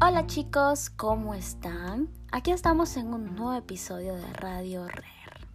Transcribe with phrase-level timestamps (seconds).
[0.00, 2.08] Hola chicos, ¿cómo están?
[2.30, 5.48] Aquí estamos en un nuevo episodio de Radio Rare.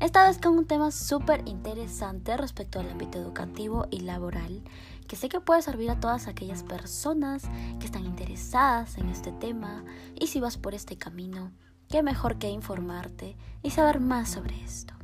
[0.00, 4.64] Esta vez con un tema súper interesante respecto al ámbito educativo y laboral,
[5.06, 7.44] que sé que puede servir a todas aquellas personas
[7.78, 9.84] que están interesadas en este tema
[10.16, 11.52] y si vas por este camino,
[11.88, 14.94] qué mejor que informarte y saber más sobre esto.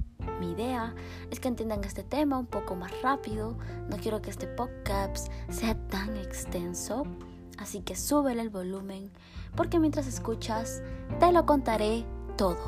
[0.41, 0.93] Mi idea
[1.31, 3.57] es que entiendan este tema un poco más rápido,
[3.89, 7.07] no quiero que este podcast sea tan extenso,
[7.63, 9.11] así que súbele el volumen
[9.57, 10.83] porque mientras escuchas
[11.21, 12.05] te lo contaré
[12.37, 12.59] todo.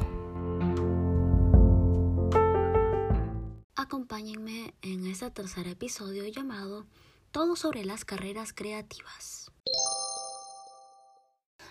[3.77, 6.87] Acompáñenme en este tercer episodio llamado
[7.33, 9.51] Todo sobre las carreras creativas.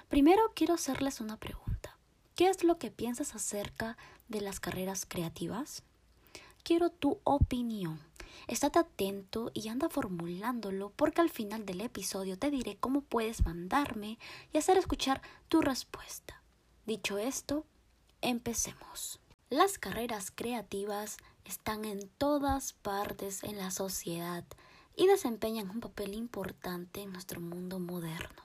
[0.09, 1.97] Primero quiero hacerles una pregunta.
[2.35, 3.97] ¿Qué es lo que piensas acerca
[4.27, 5.83] de las carreras creativas?
[6.63, 7.99] Quiero tu opinión.
[8.47, 14.19] Estate atento y anda formulándolo porque al final del episodio te diré cómo puedes mandarme
[14.51, 16.41] y hacer escuchar tu respuesta.
[16.85, 17.65] Dicho esto,
[18.21, 19.19] empecemos.
[19.49, 24.43] Las carreras creativas están en todas partes en la sociedad
[24.95, 28.43] y desempeñan un papel importante en nuestro mundo moderno.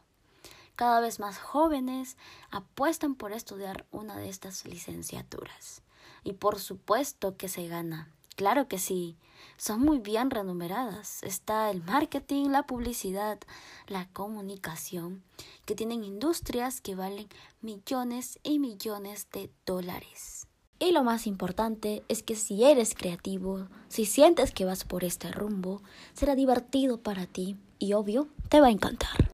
[0.76, 2.16] Cada vez más jóvenes
[2.50, 5.82] apuestan por estudiar una de estas licenciaturas.
[6.22, 8.12] Y por supuesto que se gana.
[8.38, 9.16] Claro que sí.
[9.56, 11.24] Son muy bien remuneradas.
[11.24, 13.40] Está el marketing, la publicidad,
[13.88, 15.24] la comunicación,
[15.66, 17.26] que tienen industrias que valen
[17.62, 20.46] millones y millones de dólares.
[20.78, 25.32] Y lo más importante es que si eres creativo, si sientes que vas por este
[25.32, 29.32] rumbo, será divertido para ti y obvio, te va a encantar.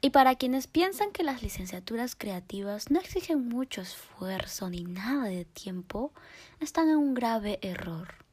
[0.00, 5.44] Y para quienes piensan que las licenciaturas creativas no exigen mucho esfuerzo ni nada de
[5.44, 6.12] tiempo,
[6.58, 8.25] están en un grave error.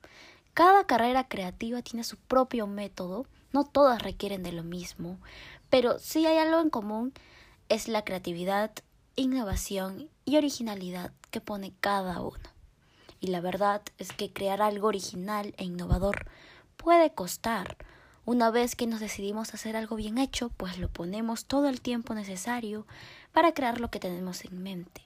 [0.53, 5.17] Cada carrera creativa tiene su propio método, no todas requieren de lo mismo,
[5.71, 7.11] pero si hay algo en común,
[7.69, 8.71] es la creatividad,
[9.15, 12.49] innovación y originalidad que pone cada uno.
[13.19, 16.27] Y la verdad es que crear algo original e innovador
[16.77, 17.77] puede costar,
[18.25, 22.13] una vez que nos decidimos hacer algo bien hecho, pues lo ponemos todo el tiempo
[22.13, 22.85] necesario
[23.31, 25.01] para crear lo que tenemos en mente,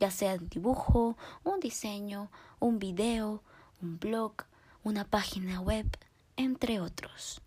[0.00, 3.42] ya sea un dibujo, un diseño, un video,
[3.80, 4.34] un blog,
[4.84, 5.86] una página web,
[6.36, 7.40] entre otros.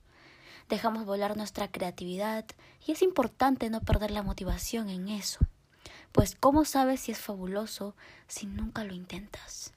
[0.69, 2.45] Dejamos volar nuestra creatividad
[2.85, 5.39] y es importante no perder la motivación en eso,
[6.11, 7.95] pues ¿cómo sabes si es fabuloso
[8.27, 9.73] si nunca lo intentas?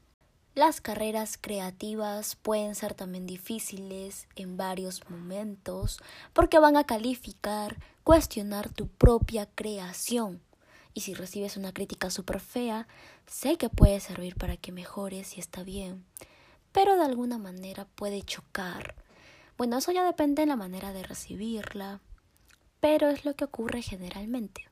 [0.55, 5.99] Las carreras creativas pueden ser también difíciles en varios momentos
[6.33, 10.41] porque van a calificar, cuestionar tu propia creación.
[10.93, 12.87] Y si recibes una crítica súper fea,
[13.27, 16.05] sé que puede servir para que mejores y está bien,
[16.75, 18.97] pero de alguna manera puede chocar.
[19.57, 22.01] Bueno, eso ya depende de la manera de recibirla,
[22.81, 24.69] pero es lo que ocurre generalmente.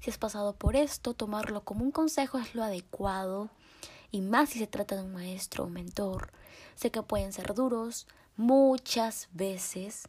[0.00, 3.50] Si has pasado por esto, tomarlo como un consejo es lo adecuado
[4.10, 6.32] y más si se trata de un maestro o mentor.
[6.76, 8.06] Sé que pueden ser duros
[8.38, 10.08] muchas veces,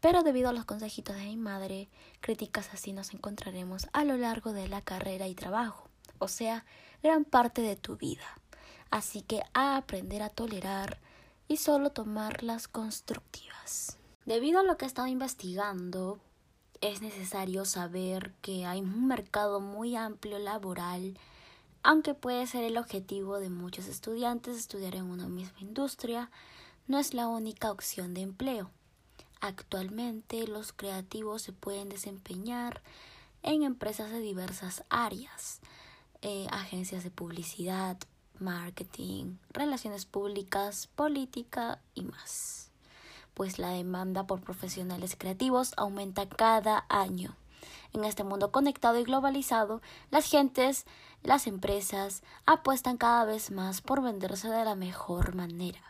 [0.00, 1.88] pero debido a los consejitos de mi madre,
[2.20, 5.88] críticas así nos encontraremos a lo largo de la carrera y trabajo,
[6.20, 6.64] o sea,
[7.02, 8.39] gran parte de tu vida.
[8.90, 10.98] Así que aprender a tolerar
[11.48, 13.98] y solo tomar las constructivas.
[14.26, 16.18] Debido a lo que he estado investigando,
[16.80, 21.18] es necesario saber que hay un mercado muy amplio laboral
[21.82, 26.30] aunque puede ser el objetivo de muchos estudiantes estudiar en una misma industria,
[26.86, 28.70] no es la única opción de empleo.
[29.40, 32.82] Actualmente los creativos se pueden desempeñar
[33.42, 35.60] en empresas de diversas áreas,
[36.20, 37.96] eh, agencias de publicidad,
[38.40, 42.70] marketing, relaciones públicas, política y más.
[43.34, 47.36] Pues la demanda por profesionales creativos aumenta cada año.
[47.92, 50.86] En este mundo conectado y globalizado, las gentes
[51.22, 55.82] las empresas apuestan cada vez más por venderse de la mejor manera.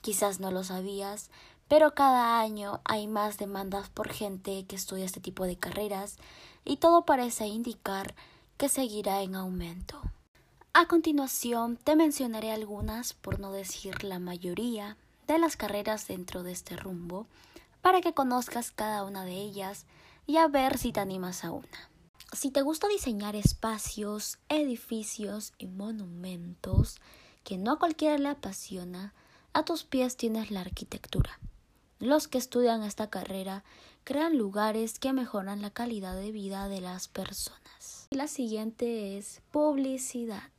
[0.00, 1.30] Quizás no lo sabías,
[1.66, 6.18] pero cada año hay más demandas por gente que estudia este tipo de carreras
[6.64, 8.14] y todo parece indicar
[8.56, 10.00] que seguirá en aumento.
[10.76, 14.96] A continuación te mencionaré algunas, por no decir la mayoría,
[15.28, 17.28] de las carreras dentro de este rumbo,
[17.80, 19.86] para que conozcas cada una de ellas
[20.26, 21.88] y a ver si te animas a una.
[22.32, 26.96] Si te gusta diseñar espacios, edificios y monumentos
[27.44, 29.14] que no a cualquiera le apasiona,
[29.52, 31.38] a tus pies tienes la arquitectura.
[32.00, 33.62] Los que estudian esta carrera
[34.02, 38.08] crean lugares que mejoran la calidad de vida de las personas.
[38.10, 40.50] Y la siguiente es publicidad.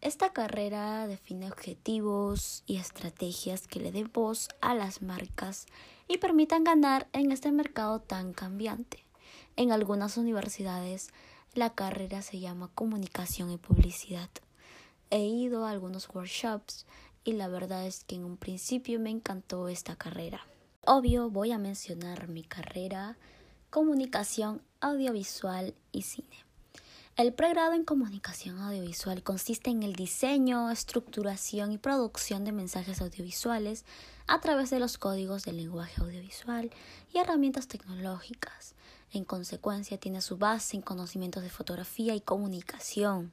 [0.00, 5.66] Esta carrera define objetivos y estrategias que le den voz a las marcas
[6.06, 9.04] y permitan ganar en este mercado tan cambiante.
[9.56, 11.10] En algunas universidades
[11.52, 14.30] la carrera se llama comunicación y publicidad.
[15.10, 16.86] He ido a algunos workshops
[17.24, 20.46] y la verdad es que en un principio me encantó esta carrera.
[20.86, 23.18] Obvio voy a mencionar mi carrera
[23.70, 26.47] comunicación audiovisual y cine.
[27.18, 33.84] El pregrado en comunicación audiovisual consiste en el diseño, estructuración y producción de mensajes audiovisuales
[34.28, 36.70] a través de los códigos del lenguaje audiovisual
[37.12, 38.76] y herramientas tecnológicas.
[39.10, 43.32] En consecuencia, tiene su base en conocimientos de fotografía y comunicación,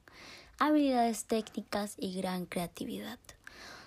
[0.58, 3.20] habilidades técnicas y gran creatividad.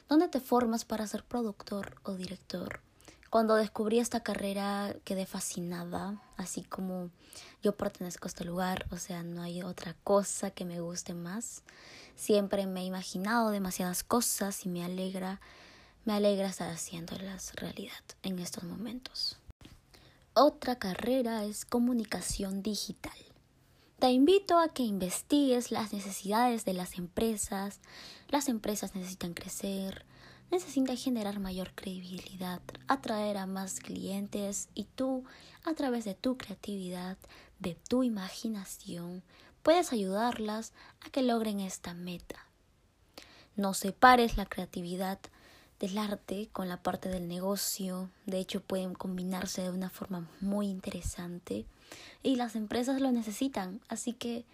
[0.08, 2.88] ¿Dónde te formas para ser productor o director?
[3.30, 7.10] Cuando descubrí esta carrera quedé fascinada, así como
[7.62, 11.62] yo pertenezco a este lugar, o sea, no hay otra cosa que me guste más.
[12.16, 15.42] Siempre me he imaginado demasiadas cosas y me alegra,
[16.06, 19.36] me alegra estar haciéndolas realidad en estos momentos.
[20.32, 23.12] Otra carrera es comunicación digital.
[23.98, 27.81] Te invito a que investigues las necesidades de las empresas.
[28.28, 30.04] Las empresas necesitan crecer,
[30.50, 35.25] necesita generar mayor credibilidad, atraer a más clientes y tú,
[35.64, 37.16] a través de tu creatividad,
[37.58, 39.22] de tu imaginación,
[39.62, 42.46] puedes ayudarlas a que logren esta meta.
[43.56, 45.19] No separes la creatividad
[45.81, 50.69] del arte con la parte del negocio, de hecho pueden combinarse de una forma muy
[50.69, 51.66] interesante
[52.22, 54.44] y las empresas lo necesitan, así que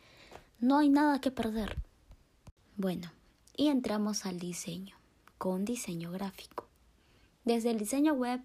[0.60, 1.76] no hay nada que perder.
[2.76, 3.10] Bueno,
[3.56, 4.96] y entramos al diseño
[5.38, 6.66] con diseño gráfico,
[7.44, 8.40] desde el diseño web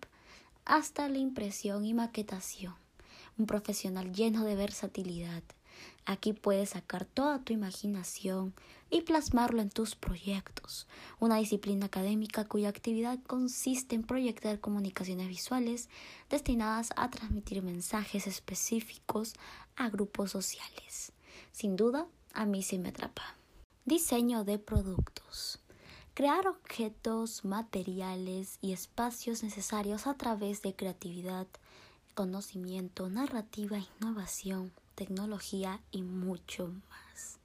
[0.66, 2.76] hasta la impresión y maquetación.
[3.38, 5.44] Un profesional lleno de versatilidad.
[6.06, 8.54] Aquí puedes sacar toda tu imaginación
[8.90, 10.88] y plasmarlo en tus proyectos.
[11.20, 15.90] Una disciplina académica cuya actividad consiste en proyectar comunicaciones visuales
[16.30, 19.36] destinadas a transmitir mensajes específicos
[19.76, 21.14] a grupos sociales.
[21.52, 23.39] Sin duda, a mí se me atrapa.
[23.90, 25.60] Diseño de productos
[26.14, 31.48] crear objetos, materiales y espacios necesarios a través de creatividad,
[32.14, 37.40] conocimiento, narrativa, innovación, tecnología y mucho más.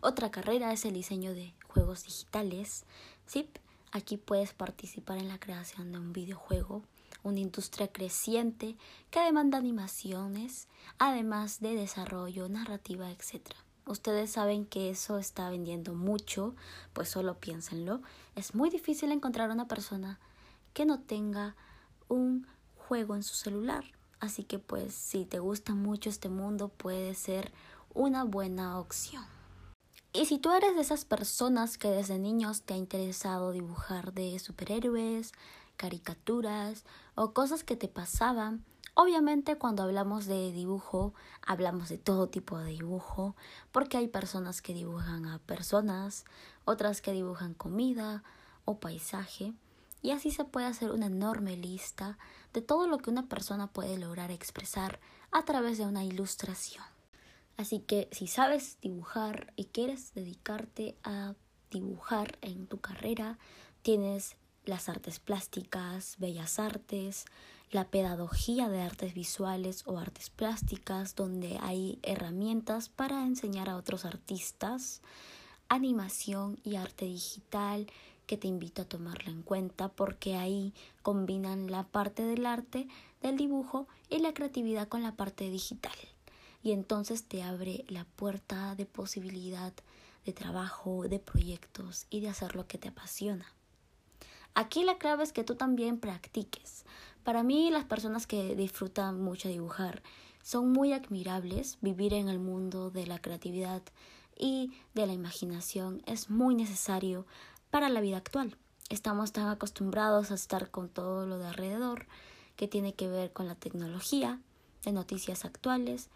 [0.00, 2.86] Otra carrera es el diseño de juegos digitales.
[3.26, 3.50] Sí,
[3.90, 6.84] aquí puedes participar en la creación de un videojuego,
[7.22, 8.78] una industria creciente
[9.10, 10.68] que demanda animaciones,
[10.98, 13.52] además de desarrollo, narrativa, etc
[13.86, 16.54] ustedes saben que eso está vendiendo mucho,
[16.92, 18.02] pues solo piénsenlo.
[18.34, 20.18] Es muy difícil encontrar una persona
[20.72, 21.56] que no tenga
[22.08, 22.46] un
[22.76, 23.84] juego en su celular.
[24.20, 27.52] Así que pues si te gusta mucho este mundo puede ser
[27.94, 29.24] una buena opción.
[30.12, 34.38] Y si tú eres de esas personas que desde niños te ha interesado dibujar de
[34.38, 35.32] superhéroes,
[35.76, 38.64] caricaturas o cosas que te pasaban,
[38.94, 41.14] Obviamente cuando hablamos de dibujo,
[41.46, 43.34] hablamos de todo tipo de dibujo,
[43.70, 46.26] porque hay personas que dibujan a personas,
[46.66, 48.22] otras que dibujan comida
[48.66, 49.54] o paisaje,
[50.02, 52.18] y así se puede hacer una enorme lista
[52.52, 55.00] de todo lo que una persona puede lograr expresar
[55.30, 56.84] a través de una ilustración.
[57.56, 61.34] Así que si sabes dibujar y quieres dedicarte a
[61.70, 63.38] dibujar en tu carrera,
[63.82, 67.24] tienes las artes plásticas, bellas artes,
[67.72, 74.04] la pedagogía de artes visuales o artes plásticas, donde hay herramientas para enseñar a otros
[74.04, 75.00] artistas,
[75.68, 77.86] animación y arte digital,
[78.26, 82.88] que te invito a tomarlo en cuenta porque ahí combinan la parte del arte,
[83.22, 85.96] del dibujo y la creatividad con la parte digital.
[86.62, 89.72] Y entonces te abre la puerta de posibilidad
[90.26, 93.46] de trabajo, de proyectos y de hacer lo que te apasiona.
[94.54, 96.84] Aquí la clave es que tú también practiques.
[97.24, 100.02] Para mí las personas que disfrutan mucho dibujar
[100.42, 101.78] son muy admirables.
[101.80, 103.82] Vivir en el mundo de la creatividad
[104.36, 107.26] y de la imaginación es muy necesario
[107.70, 108.56] para la vida actual.
[108.88, 112.06] Estamos tan acostumbrados a estar con todo lo de alrededor
[112.56, 114.40] que tiene que ver con la tecnología,
[114.84, 116.10] de noticias actuales,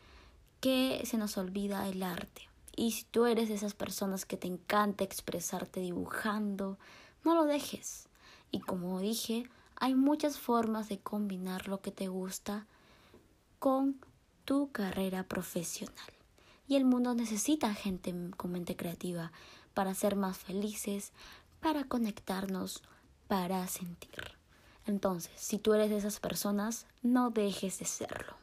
[0.61, 2.49] que se nos olvida el arte.
[2.75, 6.79] Y si tú eres de esas personas que te encanta expresarte dibujando,
[7.25, 8.09] no lo dejes.
[8.51, 12.67] Y como dije, hay muchas formas de combinar lo que te gusta
[13.59, 14.01] con
[14.45, 16.13] tu carrera profesional.
[16.69, 19.33] Y el mundo necesita gente con mente creativa
[19.75, 21.13] para ser más felices,
[21.61, 22.83] para conectarnos,
[23.29, 24.37] para sentir.
[24.87, 28.36] Entonces, si tú eres de esas personas, no dejes de serlo.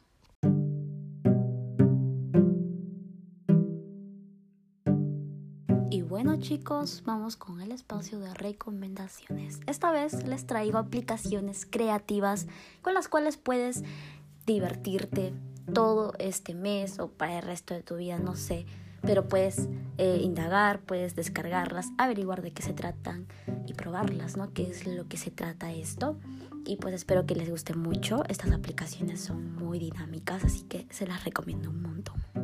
[6.24, 9.60] Bueno chicos, vamos con el espacio de recomendaciones.
[9.66, 12.46] Esta vez les traigo aplicaciones creativas
[12.80, 13.84] con las cuales puedes
[14.46, 15.34] divertirte,
[15.74, 18.64] todo este mes o para el resto de tu vida, no sé.
[19.02, 23.26] Pero puedes eh, indagar, puedes descargarlas, averiguar de qué se tratan
[23.66, 24.50] y probarlas, ¿no?
[24.54, 26.16] ¿Qué es lo que se trata esto?
[26.64, 28.24] Y pues espero que les guste mucho.
[28.30, 32.43] Estas aplicaciones son muy dinámicas, así que se las recomiendo un montón.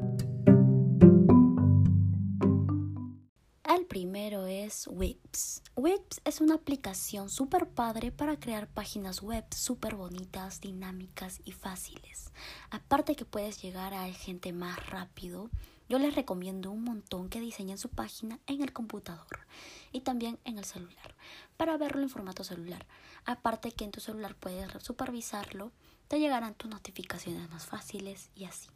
[4.71, 5.63] Es Whips.
[5.75, 12.31] Whips es una aplicación súper padre para crear páginas web súper bonitas, dinámicas y fáciles.
[12.71, 15.51] Aparte que puedes llegar a gente más rápido,
[15.89, 19.41] yo les recomiendo un montón que diseñen su página en el computador
[19.91, 21.17] y también en el celular
[21.57, 22.87] para verlo en formato celular.
[23.25, 25.73] Aparte que en tu celular puedes supervisarlo,
[26.07, 28.71] te llegarán tus notificaciones más fáciles y así.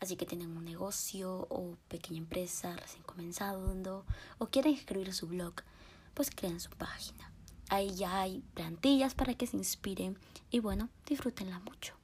[0.00, 4.04] Así que tienen un negocio o pequeña empresa recién comenzando
[4.38, 5.54] o quieren escribir su blog,
[6.14, 7.32] pues creen su página.
[7.68, 10.18] Ahí ya hay plantillas para que se inspiren
[10.50, 11.94] y bueno, disfrútenla mucho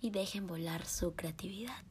[0.00, 1.84] y dejen volar su creatividad.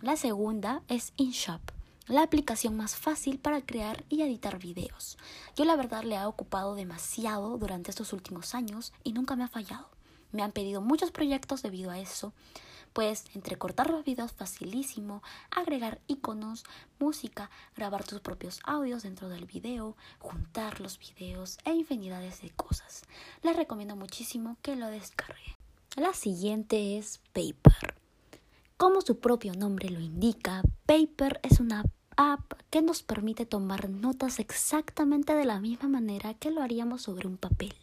[0.00, 1.60] La segunda es InShop
[2.06, 5.16] la aplicación más fácil para crear y editar videos.
[5.56, 9.48] Yo la verdad le he ocupado demasiado durante estos últimos años y nunca me ha
[9.48, 9.88] fallado.
[10.30, 12.34] Me han pedido muchos proyectos debido a eso.
[12.94, 15.20] Pues entrecortar los videos facilísimo,
[15.50, 16.62] agregar iconos,
[17.00, 23.02] música, grabar tus propios audios dentro del video, juntar los videos e infinidades de cosas.
[23.42, 25.56] Les recomiendo muchísimo que lo descargue.
[25.96, 27.96] La siguiente es Paper.
[28.76, 31.84] Como su propio nombre lo indica, Paper es una
[32.16, 37.26] app que nos permite tomar notas exactamente de la misma manera que lo haríamos sobre
[37.26, 37.74] un papel.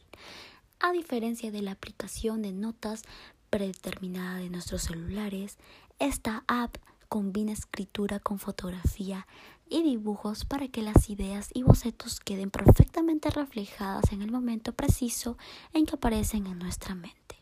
[0.80, 3.04] A diferencia de la aplicación de notas
[3.52, 5.60] predeterminada de nuestros celulares,
[6.00, 6.78] esta app
[7.08, 9.28] combina escritura con fotografía
[9.70, 15.38] y dibujos para que las ideas y bocetos queden perfectamente reflejadas en el momento preciso
[15.74, 17.42] en que aparecen en nuestra mente.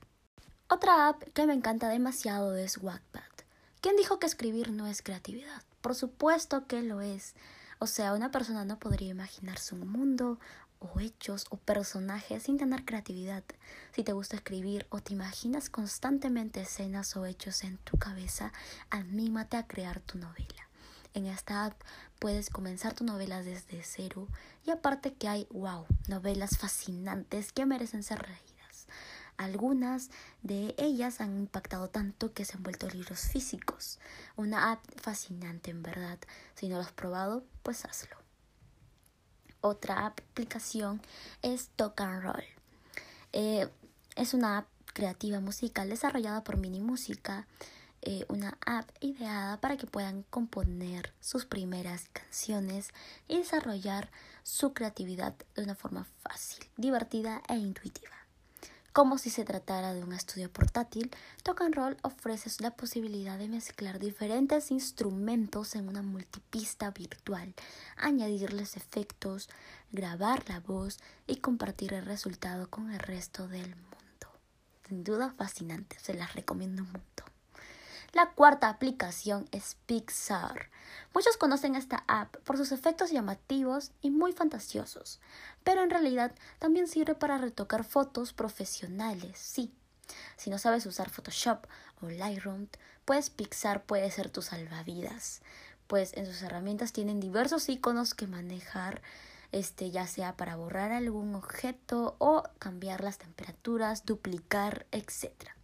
[0.67, 3.21] Otra app que me encanta demasiado es Wattpad.
[3.81, 5.63] ¿Quién dijo que escribir no es creatividad?
[5.81, 7.33] Por supuesto que lo es.
[7.79, 10.39] O sea, una persona no podría imaginarse un mundo
[10.79, 13.43] o hechos o personajes sin tener creatividad.
[13.93, 18.51] Si te gusta escribir o te imaginas constantemente escenas o hechos en tu cabeza,
[18.89, 20.69] anímate a crear tu novela.
[21.13, 21.81] En esta app
[22.19, 24.27] puedes comenzar tu novela desde cero
[24.65, 28.87] y aparte que hay, wow, novelas fascinantes que merecen ser reídas.
[29.37, 30.09] Algunas
[30.43, 33.97] de ellas han impactado tanto que se han vuelto libros físicos.
[34.35, 36.19] Una app fascinante en verdad.
[36.55, 38.18] Si no lo has probado, pues hazlo.
[39.61, 41.01] Otra aplicación
[41.41, 42.43] es Talk and Roll.
[43.33, 43.67] Eh,
[44.15, 47.47] es una app creativa musical desarrollada por Mini Música.
[48.01, 52.91] Eh, una app ideada para que puedan componer sus primeras canciones
[53.27, 54.09] y desarrollar
[54.43, 58.15] su creatividad de una forma fácil, divertida e intuitiva.
[58.99, 61.09] Como si se tratara de un estudio portátil,
[61.45, 67.55] and Roll ofrece la posibilidad de mezclar diferentes instrumentos en una multipista virtual,
[67.95, 69.47] añadirles efectos,
[69.93, 74.27] grabar la voz y compartir el resultado con el resto del mundo.
[74.89, 77.38] Sin duda fascinante, se las recomiendo un montón.
[78.13, 80.71] La cuarta aplicación es Pixar.
[81.13, 85.19] Muchos conocen esta app por sus efectos llamativos y muy fantasiosos,
[85.63, 89.71] pero en realidad también sirve para retocar fotos profesionales, sí.
[90.37, 91.67] Si no sabes usar Photoshop
[92.01, 92.67] o Lightroom,
[93.05, 95.43] pues Pixar puede ser tu salvavidas,
[95.85, 99.03] pues en sus herramientas tienen diversos iconos que manejar,
[99.51, 105.58] este ya sea para borrar algún objeto o cambiar las temperaturas, duplicar, etc.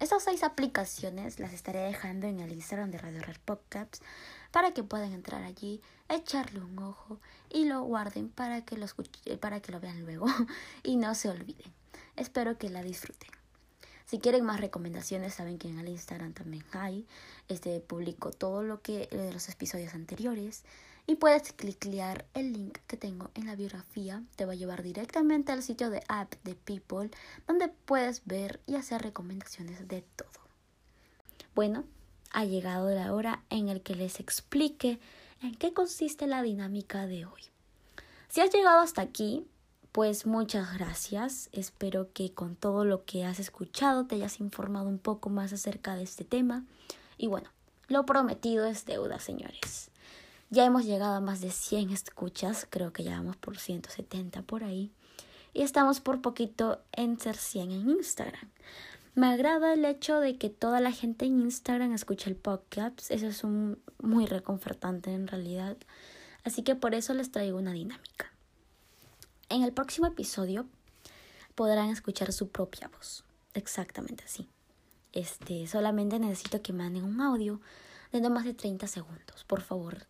[0.00, 3.36] Estas seis aplicaciones las estaré dejando en el Instagram de Radio Red
[4.50, 8.86] para que puedan entrar allí, echarle un ojo y lo guarden para que lo,
[9.40, 10.24] para que lo vean luego
[10.82, 11.70] y no se olviden.
[12.16, 13.28] Espero que la disfruten.
[14.06, 17.06] Si quieren más recomendaciones, saben que en el Instagram también hay.
[17.48, 20.64] Este publico todo lo que de los episodios anteriores
[21.06, 24.22] y puedes clicar el link que tengo en la biografía.
[24.36, 27.10] Te va a llevar directamente al sitio de app de People,
[27.46, 30.28] donde puedes ver y hacer recomendaciones de todo.
[31.54, 31.84] Bueno,
[32.32, 35.00] ha llegado la hora en el que les explique
[35.42, 37.42] en qué consiste la dinámica de hoy.
[38.28, 39.46] Si has llegado hasta aquí,
[39.92, 41.48] pues muchas gracias.
[41.52, 45.96] Espero que con todo lo que has escuchado te hayas informado un poco más acerca
[45.96, 46.64] de este tema.
[47.18, 47.50] Y bueno,
[47.88, 49.89] lo prometido es deuda, señores.
[50.52, 54.64] Ya hemos llegado a más de 100 escuchas, creo que ya vamos por 170 por
[54.64, 54.90] ahí.
[55.52, 58.50] Y estamos por poquito en ser 100 en Instagram.
[59.14, 63.12] Me agrada el hecho de que toda la gente en Instagram escucha el podcast.
[63.12, 65.76] Eso es un, muy reconfortante en realidad.
[66.42, 68.32] Así que por eso les traigo una dinámica.
[69.50, 70.66] En el próximo episodio
[71.54, 73.22] podrán escuchar su propia voz.
[73.54, 74.48] Exactamente así.
[75.12, 77.60] Este, solamente necesito que manden un audio
[78.10, 80.09] de no más de 30 segundos, por favor.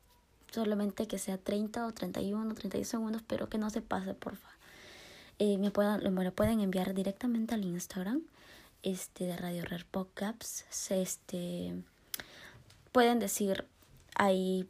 [0.52, 4.37] Solamente que sea 30 o 31 o 31 segundos, pero que no se pase, por
[4.37, 4.57] favor.
[5.38, 8.23] Eh, me, puedan, me lo pueden enviar directamente al Instagram
[8.83, 10.90] este, de Radio Rare Podcasts.
[10.90, 11.75] Este,
[12.92, 13.66] pueden decir
[14.14, 14.69] ahí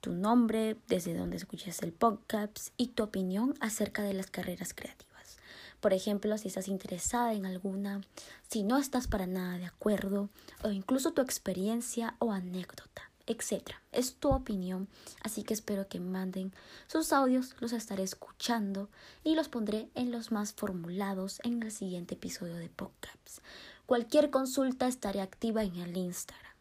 [0.00, 5.38] tu nombre, desde donde escuchas el podcast y tu opinión acerca de las carreras creativas.
[5.80, 8.00] Por ejemplo, si estás interesada en alguna,
[8.48, 10.28] si no estás para nada de acuerdo,
[10.62, 13.70] o incluso tu experiencia o anécdota, etc.
[13.92, 14.88] Es tu opinión,
[15.22, 16.52] así que espero que manden
[16.86, 18.88] sus audios, los estaré escuchando
[19.24, 23.38] y los pondré en los más formulados en el siguiente episodio de podcast.
[23.86, 26.52] Cualquier consulta estaré activa en el Instagram.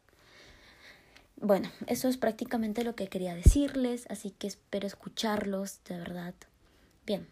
[1.40, 6.34] Bueno, eso es prácticamente lo que quería decirles, así que espero escucharlos, de verdad.
[7.06, 7.28] Bien,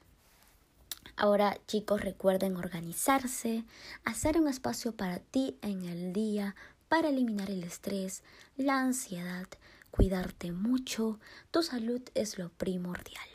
[1.17, 3.63] Ahora chicos recuerden organizarse,
[4.03, 6.55] hacer un espacio para ti en el día
[6.87, 8.23] para eliminar el estrés,
[8.57, 9.47] la ansiedad,
[9.91, 11.19] cuidarte mucho,
[11.51, 13.27] tu salud es lo primordial.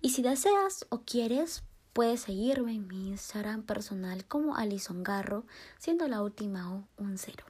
[0.00, 5.44] Y si deseas o quieres, puedes seguirme en mi Instagram personal como Alison Garro,
[5.78, 7.44] siendo la última O un cero.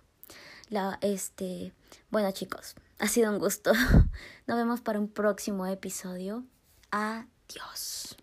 [0.70, 1.72] La, este,
[2.10, 3.72] bueno chicos, ha sido un gusto.
[4.46, 6.44] Nos vemos para un próximo episodio.
[6.90, 8.16] Adiós.